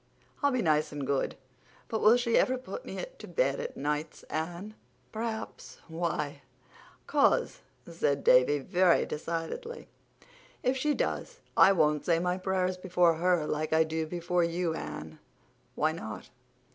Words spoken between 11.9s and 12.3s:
say